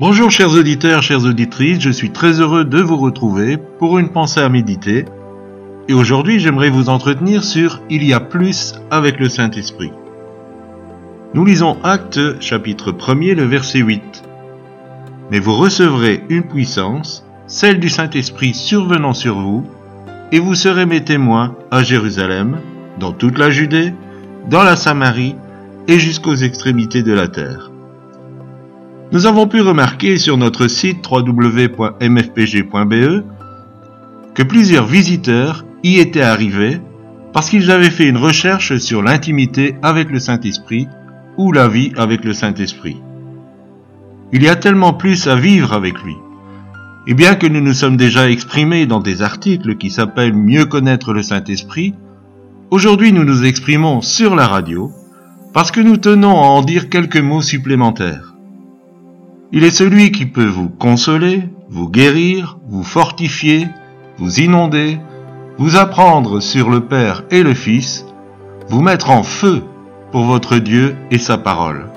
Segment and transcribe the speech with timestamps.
[0.00, 4.40] Bonjour chers auditeurs, chères auditrices, je suis très heureux de vous retrouver pour une pensée
[4.40, 5.04] à méditer.
[5.86, 9.92] Et aujourd'hui j'aimerais vous entretenir sur Il y a plus avec le Saint-Esprit.
[11.34, 14.22] Nous lisons Acte chapitre 1er le verset 8.
[15.30, 19.66] Mais vous recevrez une puissance, celle du Saint-Esprit survenant sur vous,
[20.32, 22.56] et vous serez mes témoins à Jérusalem,
[22.98, 23.92] dans toute la Judée,
[24.48, 25.36] dans la Samarie
[25.86, 27.71] et jusqu'aux extrémités de la terre.
[29.12, 31.74] Nous avons pu remarquer sur notre site www.mfpg.be
[34.34, 36.80] que plusieurs visiteurs y étaient arrivés
[37.34, 40.88] parce qu'ils avaient fait une recherche sur l'intimité avec le Saint-Esprit
[41.36, 43.02] ou la vie avec le Saint-Esprit.
[44.32, 46.16] Il y a tellement plus à vivre avec lui.
[47.06, 51.12] Et bien que nous nous sommes déjà exprimés dans des articles qui s'appellent Mieux connaître
[51.12, 51.92] le Saint-Esprit,
[52.70, 54.90] aujourd'hui nous nous exprimons sur la radio
[55.52, 58.31] parce que nous tenons à en dire quelques mots supplémentaires.
[59.54, 63.68] Il est celui qui peut vous consoler, vous guérir, vous fortifier,
[64.16, 64.98] vous inonder,
[65.58, 68.06] vous apprendre sur le Père et le Fils,
[68.68, 69.62] vous mettre en feu
[70.10, 71.90] pour votre Dieu et sa parole.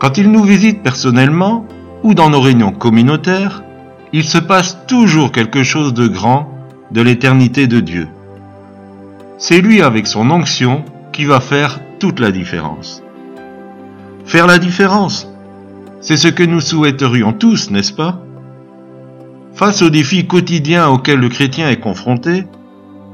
[0.00, 1.64] Quand il nous visite personnellement
[2.02, 3.62] ou dans nos réunions communautaires,
[4.12, 6.48] il se passe toujours quelque chose de grand
[6.90, 8.08] de l'éternité de Dieu.
[9.38, 13.00] C'est lui avec son onction qui va faire toute la différence.
[14.24, 15.28] Faire la différence,
[16.04, 18.20] c'est ce que nous souhaiterions tous, n'est-ce pas?
[19.54, 22.44] Face aux défis quotidiens auxquels le chrétien est confronté,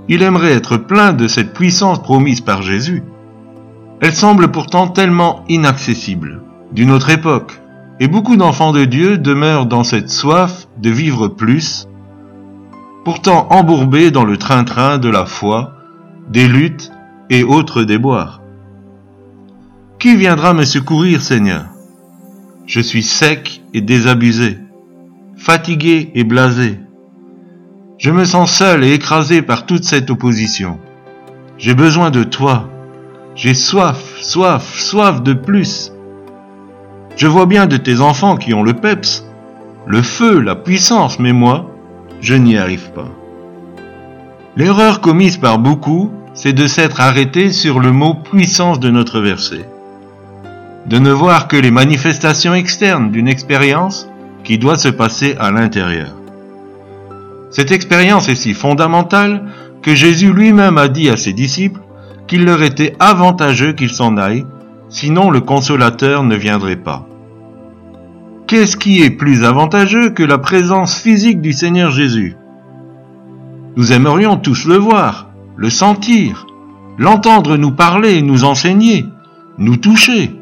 [0.08, 3.04] il aimerait être plein de cette puissance promise par Jésus.
[4.00, 7.60] Elle semble pourtant tellement inaccessible, d'une autre époque,
[8.00, 11.86] et beaucoup d'enfants de Dieu demeurent dans cette soif de vivre plus,
[13.04, 15.74] pourtant embourbés dans le train-train de la foi,
[16.28, 16.90] des luttes
[17.28, 18.40] et autres déboires.
[20.00, 21.66] Qui viendra me secourir, Seigneur?
[22.70, 24.56] Je suis sec et désabusé,
[25.36, 26.78] fatigué et blasé.
[27.98, 30.78] Je me sens seul et écrasé par toute cette opposition.
[31.58, 32.70] J'ai besoin de toi.
[33.34, 35.90] J'ai soif, soif, soif de plus.
[37.16, 39.26] Je vois bien de tes enfants qui ont le peps,
[39.84, 41.74] le feu, la puissance, mais moi,
[42.20, 43.08] je n'y arrive pas.
[44.54, 49.66] L'erreur commise par beaucoup, c'est de s'être arrêté sur le mot puissance de notre verset
[50.86, 54.08] de ne voir que les manifestations externes d'une expérience
[54.44, 56.14] qui doit se passer à l'intérieur.
[57.50, 59.44] Cette expérience est si fondamentale
[59.82, 61.80] que Jésus lui-même a dit à ses disciples
[62.26, 64.46] qu'il leur était avantageux qu'ils s'en aillent,
[64.88, 67.06] sinon le consolateur ne viendrait pas.
[68.46, 72.36] Qu'est-ce qui est plus avantageux que la présence physique du Seigneur Jésus?
[73.76, 76.46] Nous aimerions tous le voir, le sentir,
[76.98, 79.06] l'entendre nous parler, nous enseigner,
[79.58, 80.39] nous toucher.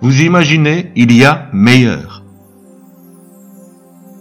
[0.00, 2.22] Vous imaginez, il y a meilleur.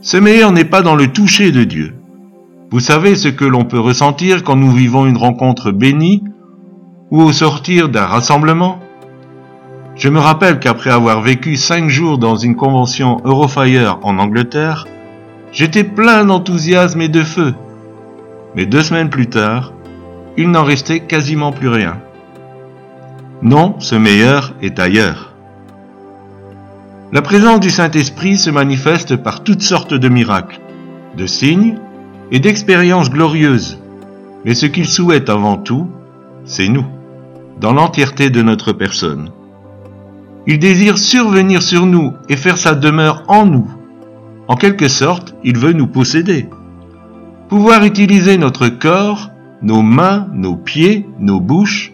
[0.01, 1.93] Ce meilleur n'est pas dans le toucher de Dieu.
[2.71, 6.23] Vous savez ce que l'on peut ressentir quand nous vivons une rencontre bénie
[7.11, 8.79] ou au sortir d'un rassemblement
[9.95, 14.87] Je me rappelle qu'après avoir vécu cinq jours dans une convention Eurofire en Angleterre,
[15.51, 17.53] j'étais plein d'enthousiasme et de feu.
[18.55, 19.73] Mais deux semaines plus tard,
[20.37, 21.99] il n'en restait quasiment plus rien.
[23.43, 25.26] Non, ce meilleur est ailleurs.
[27.13, 30.59] La présence du Saint-Esprit se manifeste par toutes sortes de miracles,
[31.15, 31.77] de signes
[32.31, 33.79] et d'expériences glorieuses.
[34.43, 35.87] Mais ce qu'il souhaite avant tout,
[36.43, 36.85] c'est nous,
[37.61, 39.29] dans l'entièreté de notre personne.
[40.47, 43.71] Il désire survenir sur nous et faire sa demeure en nous.
[44.49, 46.49] En quelque sorte, il veut nous posséder.
[47.47, 49.31] Pouvoir utiliser notre corps,
[49.61, 51.93] nos mains, nos pieds, nos bouches,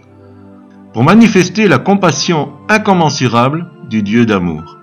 [0.92, 4.80] pour manifester la compassion incommensurable du Dieu d'amour.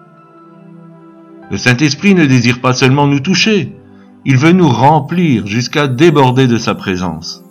[1.51, 3.75] Le Saint-Esprit ne désire pas seulement nous toucher,
[4.25, 7.43] il veut nous remplir jusqu'à déborder de sa présence.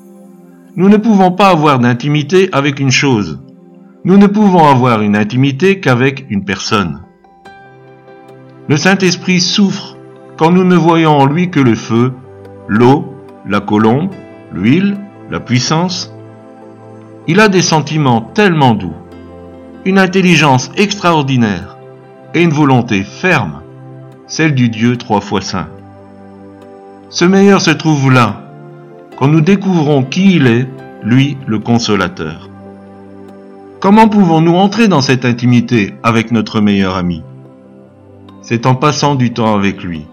[0.78, 3.40] Nous ne pouvons pas avoir d'intimité avec une chose.
[4.06, 7.02] Nous ne pouvons avoir une intimité qu'avec une personne.
[8.69, 9.98] Le Saint-Esprit souffre
[10.38, 12.13] quand nous ne voyons en lui que le feu,
[12.69, 13.13] l'eau,
[13.46, 14.12] la colombe,
[14.54, 14.96] l'huile,
[15.30, 16.13] la puissance.
[17.28, 18.96] Il a des sentiments tellement doux,
[19.84, 21.78] une intelligence extraordinaire
[22.34, 23.62] et une volonté ferme
[24.30, 25.68] celle du Dieu trois fois saint.
[27.10, 28.44] Ce meilleur se trouve là,
[29.18, 30.68] quand nous découvrons qui il est,
[31.04, 32.50] lui le consolateur.
[33.80, 37.24] Comment pouvons-nous entrer dans cette intimité avec notre meilleur ami?
[38.42, 40.06] C'est en passant du temps avec lui,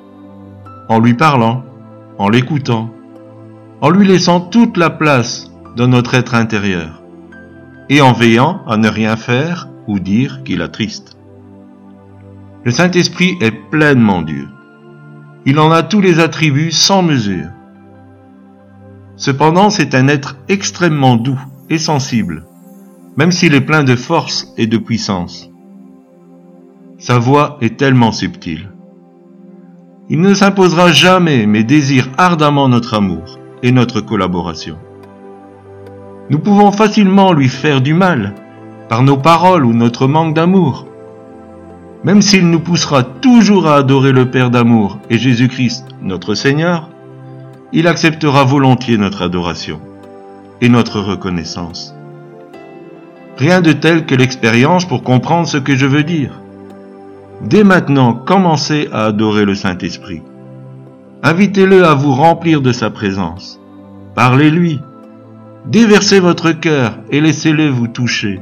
[0.88, 1.62] en lui parlant,
[2.18, 2.90] en l'écoutant,
[3.80, 7.02] en lui laissant toute la place dans notre être intérieur,
[7.90, 11.15] et en veillant à ne rien faire ou dire qui l'attriste.
[12.66, 14.48] Le Saint-Esprit est pleinement Dieu.
[15.44, 17.46] Il en a tous les attributs sans mesure.
[19.14, 21.40] Cependant, c'est un être extrêmement doux
[21.70, 22.44] et sensible,
[23.16, 25.48] même s'il est plein de force et de puissance.
[26.98, 28.72] Sa voix est tellement subtile.
[30.10, 34.76] Il ne s'imposera jamais, mais désire ardemment notre amour et notre collaboration.
[36.30, 38.34] Nous pouvons facilement lui faire du mal,
[38.88, 40.88] par nos paroles ou notre manque d'amour.
[42.06, 46.88] Même s'il nous poussera toujours à adorer le Père d'amour et Jésus-Christ, notre Seigneur,
[47.72, 49.80] il acceptera volontiers notre adoration
[50.60, 51.96] et notre reconnaissance.
[53.38, 56.40] Rien de tel que l'expérience pour comprendre ce que je veux dire.
[57.42, 60.22] Dès maintenant, commencez à adorer le Saint-Esprit.
[61.24, 63.58] Invitez-le à vous remplir de sa présence.
[64.14, 64.78] Parlez-lui.
[65.66, 68.38] Déversez votre cœur et laissez-le vous toucher.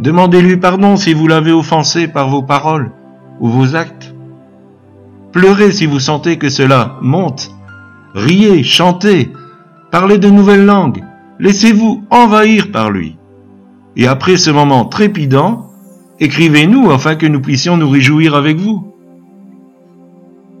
[0.00, 2.90] Demandez-lui pardon si vous l'avez offensé par vos paroles
[3.38, 4.14] ou vos actes.
[5.30, 7.50] Pleurez si vous sentez que cela monte.
[8.14, 9.30] Riez, chantez,
[9.90, 11.04] parlez de nouvelles langues.
[11.38, 13.18] Laissez-vous envahir par lui.
[13.94, 15.66] Et après ce moment trépidant,
[16.18, 18.94] écrivez-nous afin que nous puissions nous réjouir avec vous.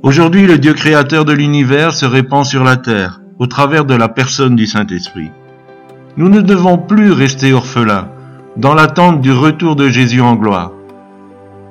[0.02, 4.08] Aujourd'hui, le Dieu créateur de l'univers se répand sur la terre au travers de la
[4.08, 5.30] personne du Saint-Esprit.
[6.18, 8.08] Nous ne devons plus rester orphelins
[8.60, 10.72] dans l'attente du retour de Jésus en gloire.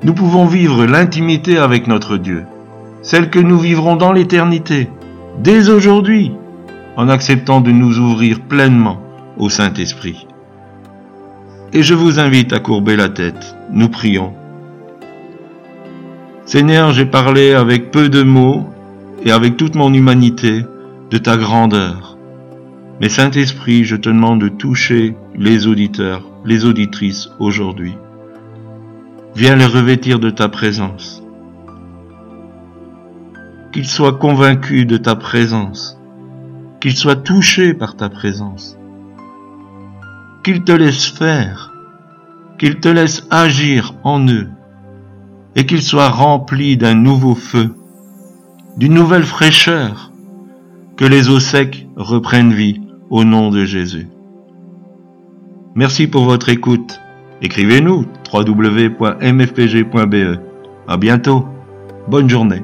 [0.03, 2.45] Nous pouvons vivre l'intimité avec notre Dieu,
[3.03, 4.89] celle que nous vivrons dans l'éternité,
[5.37, 6.31] dès aujourd'hui,
[6.97, 8.99] en acceptant de nous ouvrir pleinement
[9.37, 10.25] au Saint-Esprit.
[11.73, 14.33] Et je vous invite à courber la tête, nous prions.
[16.45, 18.67] Seigneur, j'ai parlé avec peu de mots
[19.23, 20.63] et avec toute mon humanité
[21.11, 22.17] de ta grandeur.
[22.99, 27.95] Mais Saint-Esprit, je te demande de toucher les auditeurs les auditrices aujourd'hui.
[29.35, 31.23] Viens les revêtir de ta présence.
[33.71, 35.99] Qu'ils soient convaincus de ta présence.
[36.81, 38.77] Qu'ils soient touchés par ta présence.
[40.43, 41.73] Qu'ils te laissent faire.
[42.57, 44.49] Qu'ils te laissent agir en eux.
[45.55, 47.75] Et qu'ils soient remplis d'un nouveau feu,
[48.77, 50.11] d'une nouvelle fraîcheur.
[50.95, 54.07] Que les eaux secs reprennent vie au nom de Jésus.
[55.75, 56.99] Merci pour votre écoute.
[57.41, 60.39] Écrivez-nous www.mfpg.be.
[60.87, 61.45] À bientôt.
[62.07, 62.63] Bonne journée.